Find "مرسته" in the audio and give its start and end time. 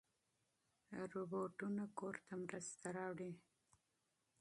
2.43-2.87